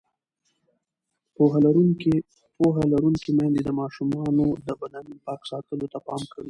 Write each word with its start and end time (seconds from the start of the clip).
پوهه 2.57 2.85
لرونکې 2.91 3.29
میندې 3.37 3.61
د 3.63 3.69
ماشومانو 3.79 4.45
د 4.67 4.69
بدن 4.81 5.05
پاک 5.25 5.41
ساتلو 5.51 5.85
ته 5.93 5.99
پام 6.07 6.21
کوي. 6.31 6.39